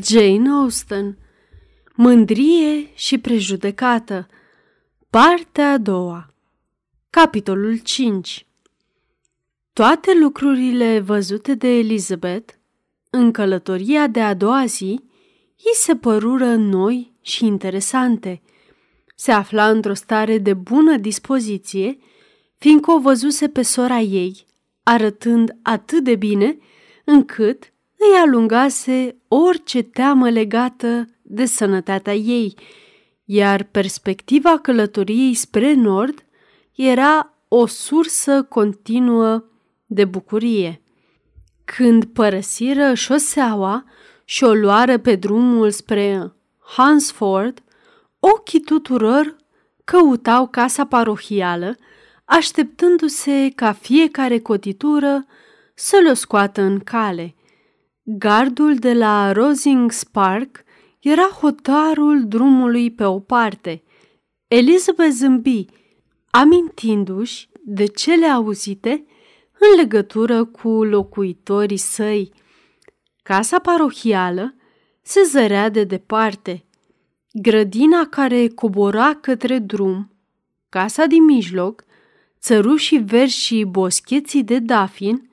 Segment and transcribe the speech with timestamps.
[0.00, 1.18] Jane Austen.
[1.94, 4.26] Mândrie și prejudecată.
[5.10, 6.34] Partea a doua.
[7.10, 8.46] Capitolul 5
[9.72, 12.54] Toate lucrurile văzute de Elizabeth
[13.10, 15.00] în călătoria de a doua zi
[15.56, 18.42] îi se părură noi și interesante.
[19.14, 21.98] Se afla într-o stare de bună dispoziție,
[22.58, 24.46] fiindcă o văzuse pe sora ei,
[24.82, 26.58] arătând atât de bine,
[27.04, 27.72] încât
[28.10, 32.54] îi alungase orice teamă legată de sănătatea ei,
[33.24, 36.24] iar perspectiva călătoriei spre nord
[36.74, 39.44] era o sursă continuă
[39.86, 40.82] de bucurie.
[41.64, 43.84] Când părăsiră șoseaua
[44.24, 46.32] și o luară pe drumul spre
[46.76, 47.62] Hansford,
[48.18, 49.36] ochii tuturor
[49.84, 51.76] căutau casa parohială,
[52.24, 55.26] așteptându-se ca fiecare cotitură
[55.74, 57.34] să le scoată în cale–
[58.04, 60.64] Gardul de la Rosings Park
[60.98, 63.82] era hotarul drumului pe o parte.
[64.48, 65.64] Elizabeth zâmbi,
[66.30, 69.04] amintindu-și de cele auzite
[69.58, 72.32] în legătură cu locuitorii săi.
[73.22, 74.54] Casa parohială
[75.02, 76.64] se zărea de departe.
[77.32, 80.10] Grădina care cobora către drum,
[80.68, 81.84] casa din mijloc,
[82.40, 85.30] țărușii verzi și boscheții de dafin,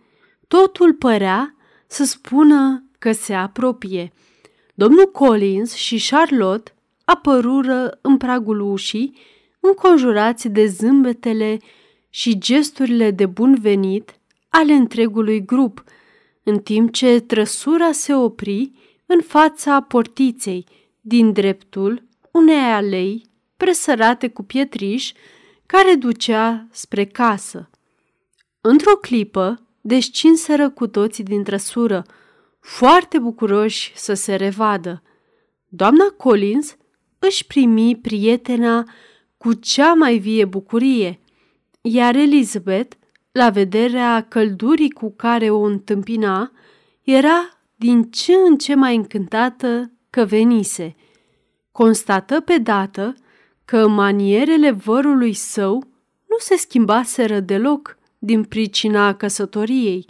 [0.48, 1.54] totul părea
[1.90, 4.12] să spună că se apropie.
[4.74, 6.74] Domnul Collins și Charlotte
[7.06, 9.18] apărură în pragul ușii,
[9.60, 11.58] înconjurați de zâmbetele
[12.10, 15.84] și gesturile de bun venit ale întregului grup,
[16.44, 18.72] în timp ce trăsura se opri
[19.06, 20.66] în fața portiței,
[21.02, 23.26] din dreptul unei alei
[23.58, 25.12] presărate cu pietriș
[25.66, 27.70] care ducea spre casă.
[28.62, 32.06] Într-o clipă, descinseră cu toții din trăsură,
[32.60, 35.02] foarte bucuroși să se revadă.
[35.68, 36.78] Doamna Collins
[37.20, 38.84] își primi prietena
[39.38, 41.20] cu cea mai vie bucurie,
[41.82, 42.96] iar Elizabeth,
[43.32, 46.52] la vederea căldurii cu care o întâmpina,
[47.02, 50.96] era din ce în ce mai încântată că venise.
[51.72, 53.16] Constată pe dată
[53.66, 55.74] că manierele vărului său
[56.26, 60.06] nu se schimbaseră deloc din pricina căsătoriei.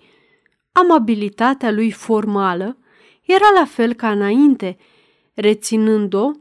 [0.71, 2.77] Amabilitatea lui formală
[3.21, 4.77] era la fel ca înainte,
[5.33, 6.31] reținând-o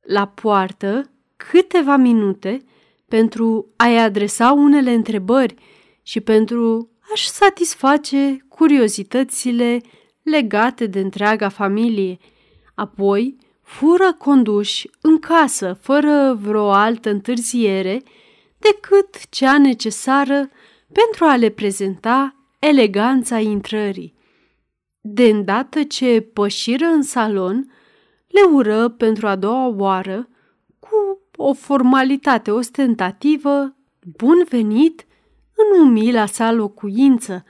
[0.00, 2.64] la poartă câteva minute
[3.08, 5.54] pentru a-i adresa unele întrebări
[6.02, 9.80] și pentru a-și satisface curiozitățile
[10.22, 12.18] legate de întreaga familie.
[12.74, 18.02] Apoi fură conduși în casă fără vreo altă întârziere
[18.58, 20.50] decât cea necesară
[20.92, 24.14] pentru a le prezenta eleganța intrării.
[25.00, 27.72] De îndată ce pășiră în salon,
[28.26, 30.28] le ură pentru a doua oară,
[30.78, 33.76] cu o formalitate ostentativă,
[34.16, 35.06] bun venit
[35.54, 37.44] în umila sa locuință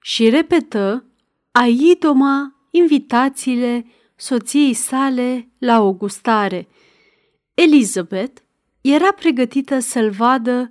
[0.00, 1.04] și repetă
[1.50, 6.68] aidoma invitațiile soției sale la o gustare.
[7.54, 8.40] Elizabeth
[8.80, 10.70] era pregătită să-l vadă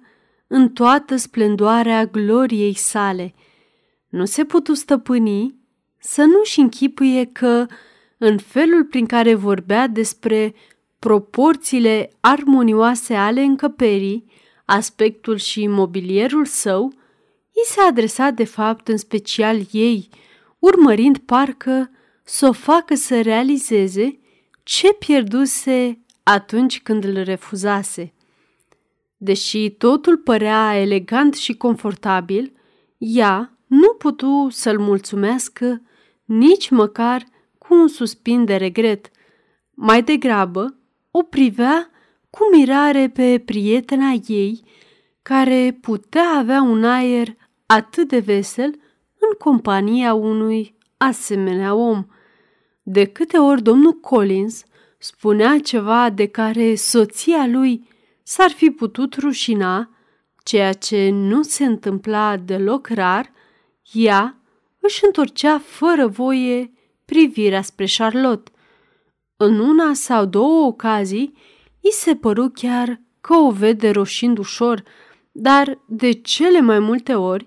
[0.54, 3.34] în toată splendoarea gloriei sale.
[4.10, 5.56] Nu se putu stăpâni
[5.98, 7.66] să nu-și închipuie că,
[8.18, 10.54] în felul prin care vorbea despre
[11.00, 14.26] proporțiile armonioase ale încăperii,
[14.66, 16.94] aspectul și mobilierul său,
[17.52, 20.10] i se adresa de fapt în special ei,
[20.60, 21.92] urmărind parcă
[22.24, 24.20] să o facă să realizeze
[24.64, 28.14] ce pierduse atunci când îl refuzase.
[29.24, 32.54] Deși totul părea elegant și confortabil,
[32.98, 35.82] ea nu putu să-l mulțumească
[36.26, 37.26] nici măcar
[37.58, 39.10] cu un suspin de regret.
[39.74, 40.78] Mai degrabă,
[41.12, 41.90] o privea
[42.30, 44.64] cu mirare pe prietena ei,
[45.22, 48.80] care putea avea un aer atât de vesel
[49.20, 52.06] în compania unui asemenea om.
[52.84, 54.64] De câte ori domnul Collins
[54.98, 57.90] spunea ceva de care soția lui
[58.34, 59.90] s-ar fi putut rușina,
[60.44, 63.32] ceea ce nu se întâmpla deloc rar,
[63.92, 64.38] ea
[64.80, 66.72] își întorcea fără voie
[67.06, 68.52] privirea spre Charlotte.
[69.38, 71.34] În una sau două ocazii,
[71.80, 74.84] i se păru chiar că o vede roșind ușor,
[75.32, 77.46] dar de cele mai multe ori,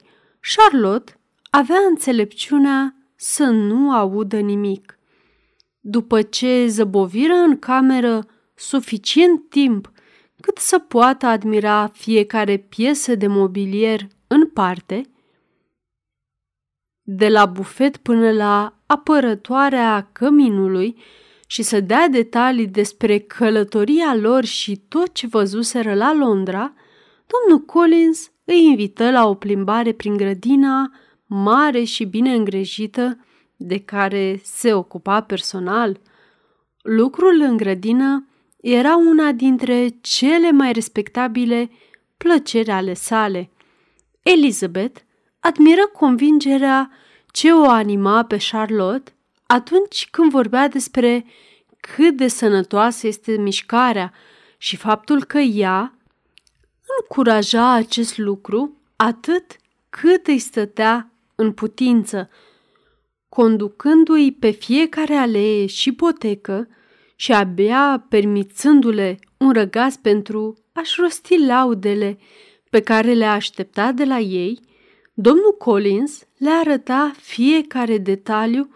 [0.55, 1.21] Charlotte
[1.51, 4.99] avea înțelepciunea să nu audă nimic.
[5.81, 9.93] După ce zăboviră în cameră suficient timp
[10.45, 15.03] cât să poată admira fiecare piesă de mobilier în parte,
[17.03, 20.97] de la bufet până la apărătoarea căminului
[21.47, 26.75] și să dea detalii despre călătoria lor și tot ce văzuseră la Londra,
[27.27, 30.93] domnul Collins îi invită la o plimbare prin grădina
[31.27, 33.25] mare și bine îngrijită
[33.57, 36.01] de care se ocupa personal.
[36.83, 38.29] Lucrul în grădină
[38.67, 41.71] era una dintre cele mai respectabile
[42.17, 43.51] plăceri ale sale.
[44.23, 45.01] Elizabeth
[45.41, 46.91] admiră convingerea
[47.31, 49.13] ce o anima pe Charlotte
[49.47, 51.27] atunci când vorbea despre
[51.81, 54.13] cât de sănătoasă este mișcarea
[54.59, 55.99] și faptul că ea
[57.01, 59.57] încuraja acest lucru atât
[59.91, 62.31] cât îi stătea în putință,
[63.29, 66.69] conducându-i pe fiecare alee și potecă
[67.25, 72.19] și abia permițându-le un răgaz pentru a-și rosti laudele
[72.71, 74.61] pe care le aștepta de la ei,
[75.15, 78.69] domnul Collins le arăta fiecare detaliu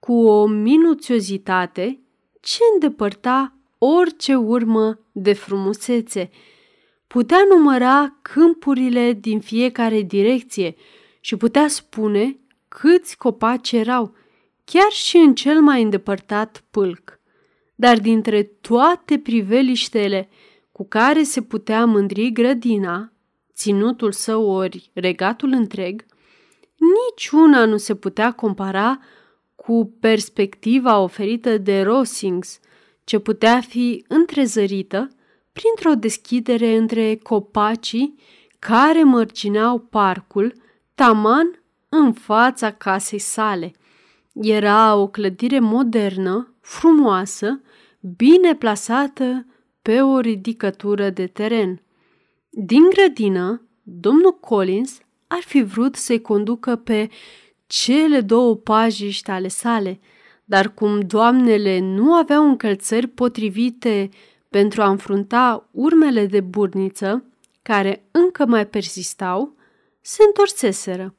[0.00, 2.00] cu o minuțiozitate
[2.40, 6.30] ce îndepărta orice urmă de frumusețe.
[7.06, 10.74] Putea număra câmpurile din fiecare direcție
[11.20, 14.14] și putea spune câți copaci erau,
[14.64, 17.17] chiar și în cel mai îndepărtat pâlc.
[17.80, 20.28] Dar dintre toate priveliștele
[20.72, 23.12] cu care se putea mândri grădina,
[23.54, 26.04] ținutul său ori regatul întreg,
[26.76, 28.98] niciuna nu se putea compara
[29.54, 32.60] cu perspectiva oferită de Rosings,
[33.04, 35.08] ce putea fi întrezărită
[35.52, 38.14] printr-o deschidere între copacii
[38.58, 40.52] care mărgineau parcul,
[40.94, 43.72] taman în fața casei sale.
[44.32, 47.60] Era o clădire modernă, frumoasă,
[48.16, 49.46] bine plasată
[49.82, 51.82] pe o ridicătură de teren.
[52.50, 57.08] Din grădină, domnul Collins ar fi vrut să-i conducă pe
[57.66, 60.00] cele două pajiști ale sale,
[60.44, 64.08] dar cum doamnele nu aveau încălțări potrivite
[64.48, 67.24] pentru a înfrunta urmele de burniță,
[67.62, 69.54] care încă mai persistau,
[70.00, 71.14] se întorseseră.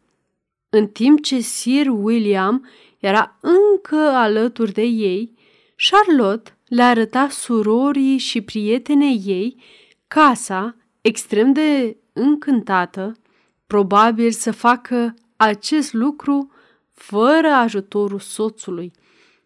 [0.70, 2.68] În timp ce Sir William
[3.00, 5.38] era încă alături de ei,
[5.82, 9.64] Charlotte le arăta surorii și prietenei ei
[10.08, 13.16] casa extrem de încântată,
[13.68, 16.52] probabil să facă acest lucru
[16.92, 18.92] fără ajutorul soțului.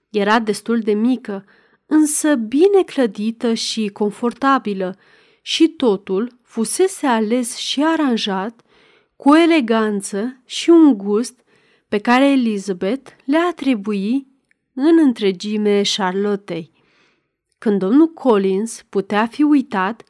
[0.10, 1.46] Era destul de mică,
[1.86, 4.98] însă bine clădită și confortabilă
[5.42, 8.62] și totul fusese ales și aranjat
[9.16, 11.40] cu o eleganță și un gust
[11.88, 14.33] pe care Elizabeth le atribui
[14.74, 16.72] în întregime Charlottei.
[17.58, 20.04] Când domnul Collins putea fi uitat,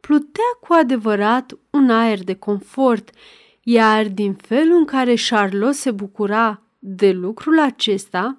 [0.00, 3.10] plutea cu adevărat un aer de confort,
[3.62, 8.38] iar din felul în care Charlotte se bucura de lucrul acesta,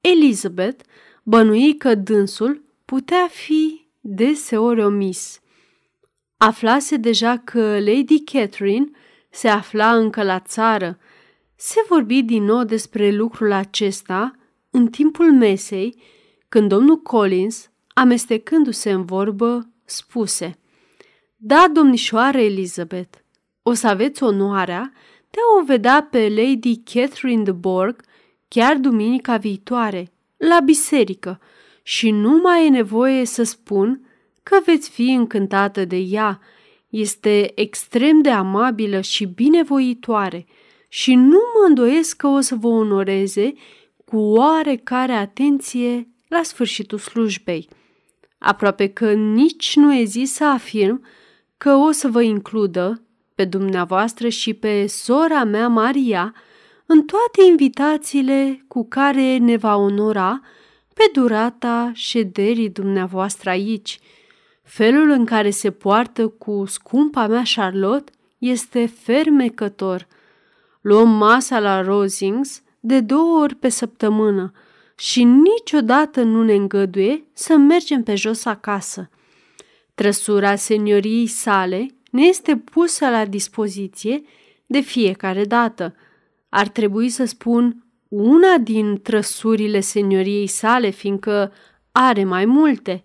[0.00, 0.84] Elizabeth
[1.22, 5.40] bănui că dânsul putea fi deseori omis.
[6.36, 8.90] Aflase deja că Lady Catherine
[9.30, 10.98] se afla încă la țară.
[11.56, 14.36] Se vorbi din nou despre lucrul acesta
[14.74, 16.02] în timpul mesei,
[16.48, 20.58] când domnul Collins, amestecându-se în vorbă, spuse
[21.36, 23.18] Da, domnișoare Elizabeth,
[23.62, 24.92] o să aveți onoarea
[25.30, 28.02] de a o vedea pe Lady Catherine de Borg
[28.48, 31.40] chiar duminica viitoare, la biserică,
[31.82, 34.06] și nu mai e nevoie să spun
[34.42, 36.40] că veți fi încântată de ea.
[36.88, 40.46] Este extrem de amabilă și binevoitoare
[40.88, 43.52] și nu mă îndoiesc că o să vă onoreze
[44.12, 47.68] cu oarecare atenție la sfârșitul slujbei.
[48.38, 51.04] Aproape că nici nu ezist să afirm
[51.56, 53.02] că o să vă includă
[53.34, 56.34] pe dumneavoastră și pe sora mea Maria
[56.86, 60.40] în toate invitațiile cu care ne va onora
[60.94, 63.98] pe durata șederii dumneavoastră aici.
[64.62, 70.06] Felul în care se poartă cu scumpa mea Charlotte este fermecător.
[70.80, 74.52] Luăm masa la Rosings de două ori pe săptămână
[74.96, 79.10] și niciodată nu ne îngăduie să mergem pe jos acasă.
[79.94, 84.22] Trăsura senioriei sale ne este pusă la dispoziție
[84.66, 85.94] de fiecare dată.
[86.48, 91.52] Ar trebui să spun una din trăsurile senioriei sale, fiindcă
[91.92, 93.04] are mai multe.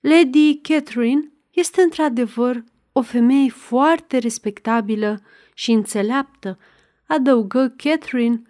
[0.00, 5.22] Lady Catherine este într-adevăr o femeie foarte respectabilă
[5.54, 6.58] și înțeleaptă,
[7.06, 8.42] adăugă Catherine,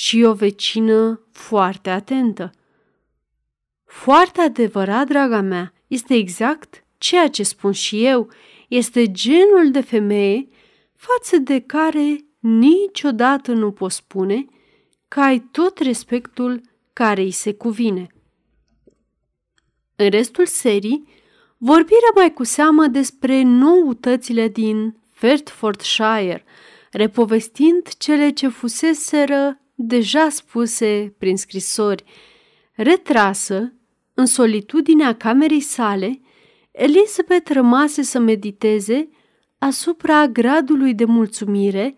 [0.00, 2.50] și o vecină foarte atentă.
[3.84, 8.30] Foarte adevărat, draga mea, este exact ceea ce spun și eu,
[8.68, 10.48] este genul de femeie
[10.94, 14.44] față de care niciodată nu pot spune
[15.08, 16.60] că ai tot respectul
[16.92, 18.06] care îi se cuvine.
[19.96, 21.08] În restul serii,
[21.56, 26.44] vorbirea mai cu seamă despre noutățile din Hertfordshire,
[26.90, 32.04] repovestind cele ce fuseseră deja spuse prin scrisori.
[32.72, 33.72] Retrasă,
[34.14, 36.20] în solitudinea camerei sale,
[36.70, 39.08] Elizabeth rămase să mediteze
[39.58, 41.96] asupra gradului de mulțumire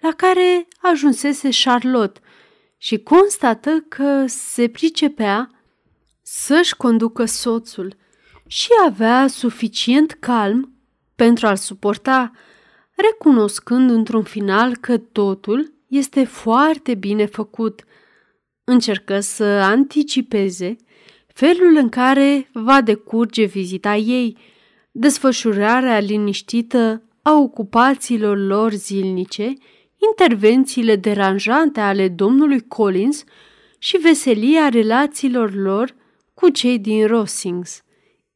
[0.00, 2.20] la care ajunsese Charlotte
[2.76, 5.50] și constată că se pricepea
[6.22, 7.96] să-și conducă soțul
[8.46, 10.72] și avea suficient calm
[11.14, 12.30] pentru a-l suporta,
[12.94, 17.84] recunoscând într-un final că totul este foarte bine făcut.
[18.64, 20.76] Încercă să anticipeze
[21.26, 24.36] felul în care va decurge vizita ei,
[24.90, 29.52] desfășurarea liniștită a ocupațiilor lor zilnice,
[30.10, 33.24] intervențiile deranjante ale domnului Collins
[33.78, 35.94] și veselia relațiilor lor
[36.34, 37.82] cu cei din Rossings.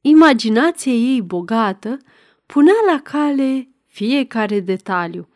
[0.01, 1.99] Imaginația ei bogată
[2.47, 5.29] punea la cale fiecare detaliu.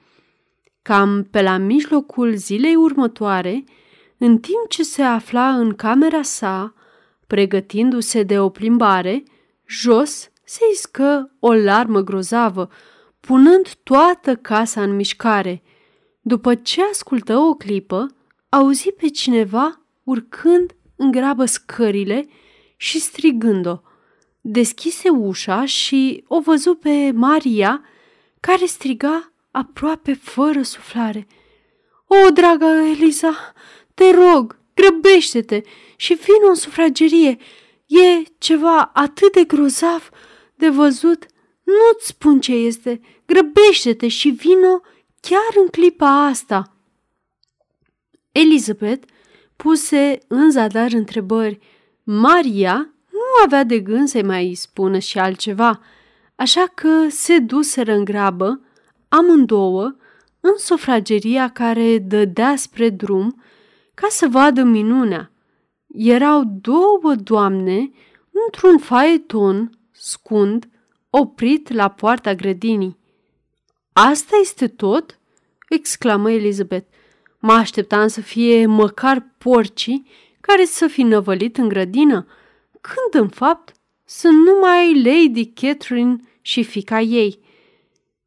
[0.83, 3.65] Cam pe la mijlocul zilei următoare,
[4.19, 6.75] în timp ce se afla în camera sa,
[7.27, 9.23] pregătindu-se de o plimbare,
[9.67, 12.69] jos se iscă o larmă grozavă,
[13.21, 15.63] punând toată casa în mișcare.
[16.21, 18.07] După ce ascultă o clipă,
[18.49, 22.29] auzi pe cineva urcând în grabă scările
[22.77, 23.81] și strigând-o.
[24.41, 27.83] Deschise ușa și o văzu pe Maria,
[28.41, 31.27] care striga aproape fără suflare.
[32.07, 33.53] O, dragă Eliza,
[33.95, 35.63] te rog, grăbește-te
[35.97, 37.37] și vino în sufragerie.
[37.87, 40.09] E ceva atât de grozav
[40.55, 41.27] de văzut.
[41.63, 43.01] Nu-ți spun ce este.
[43.27, 44.81] Grăbește-te și vino
[45.21, 46.77] chiar în clipa asta.
[48.33, 49.07] Elizabeth
[49.57, 51.59] puse în zadar întrebări.
[52.03, 55.81] Maria nu avea de gând să-i mai spună și altceva,
[56.37, 58.61] așa că se duseră în grabă,
[59.11, 59.95] amândouă,
[60.41, 63.43] în sufrageria care dădea spre drum
[63.95, 65.33] ca să vadă minunea.
[65.87, 67.91] Erau două doamne
[68.47, 70.69] într-un faeton scund
[71.11, 72.99] oprit la poarta grădinii.
[73.93, 75.19] Asta este tot?"
[75.69, 76.87] exclamă Elizabeth.
[77.39, 80.07] Mă așteptam să fie măcar porcii
[80.41, 82.27] care să fi năvălit în grădină,
[82.81, 83.73] când în fapt
[84.05, 87.41] sunt numai Lady Catherine și fica ei.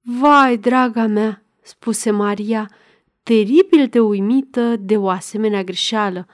[0.06, 2.70] Vai, draga mea, spuse Maria,
[3.24, 6.28] teribil de uimită de o asemenea greșeală.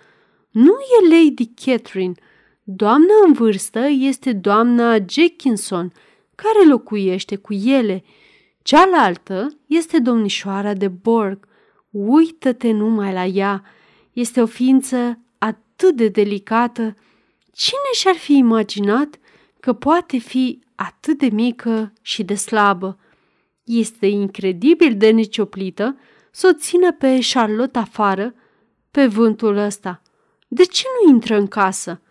[0.50, 2.14] Nu e Lady Catherine.
[2.64, 5.92] Doamna în vârstă este doamna Jackinson,
[6.36, 8.04] care locuiește cu ele.
[8.62, 11.48] Cealaltă este domnișoara de Borg.
[11.90, 13.64] Uită-te numai la ea.
[14.14, 16.96] Este o ființă atât de delicată.
[17.52, 19.20] Cine și-ar fi imaginat
[19.60, 23.00] că poate fi atât de mică și de slabă?
[23.70, 25.98] Este incredibil de necioplită
[26.32, 28.34] să o țină pe Charlotte afară
[28.92, 30.02] pe vântul ăsta.
[30.48, 32.02] De ce nu intră în casă?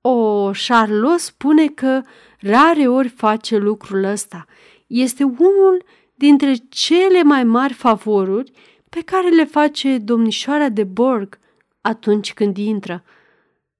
[0.00, 2.02] O, Charlotte spune că
[2.40, 4.44] rare ori face lucrul ăsta.
[4.86, 5.84] Este unul
[6.14, 8.52] dintre cele mai mari favoruri
[8.88, 11.38] pe care le face domnișoara de Borg
[11.80, 13.04] atunci când intră.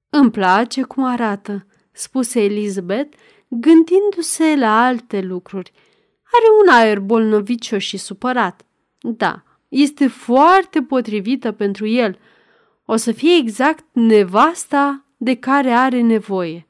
[0.09, 3.17] Îmi place cum arată, spuse Elizabeth,
[3.47, 5.71] gândindu-se la alte lucruri.
[6.31, 8.65] Are un aer bolnovicios și supărat.
[9.01, 12.19] Da, este foarte potrivită pentru el.
[12.85, 16.67] O să fie exact nevasta de care are nevoie.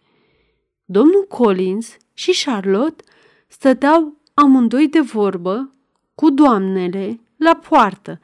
[0.85, 3.03] Domnul Collins și Charlotte
[3.47, 5.71] stăteau amândoi de vorbă
[6.15, 8.19] cu doamnele la poartă,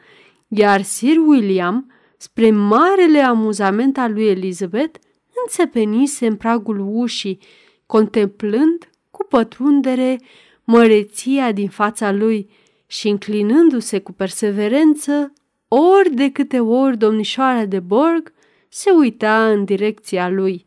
[0.47, 4.99] iar Sir William, spre marele amuzament al lui Elizabeth,
[5.45, 7.39] înțepenise în pragul ușii,
[7.85, 10.19] contemplând cu pătrundere
[10.63, 12.49] măreția din fața lui
[12.87, 15.33] și înclinându-se cu perseverență,
[15.67, 18.33] ori de câte ori domnișoara de Borg
[18.69, 20.65] se uita în direcția lui.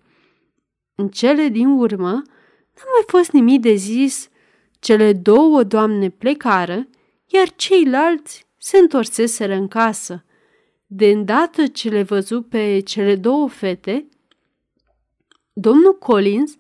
[0.94, 2.12] În cele din urmă,
[2.74, 4.28] n-a mai fost nimic de zis,
[4.78, 6.88] cele două doamne plecară,
[7.26, 10.24] iar ceilalți se întorseseră în casă.
[10.86, 14.08] De îndată ce le văzu pe cele două fete,
[15.52, 16.54] domnul Collins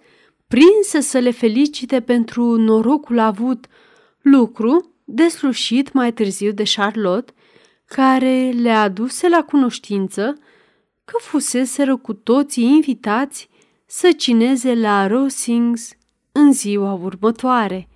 [0.46, 3.66] prinse să le felicite pentru norocul avut,
[4.20, 7.32] lucru deslușit mai târziu de Charlotte,
[7.84, 10.34] care le aduse la cunoștință
[11.04, 13.48] că fuseseră cu toții invitați
[13.86, 15.90] să cineze la Rosings
[16.32, 17.88] în ziua următoare.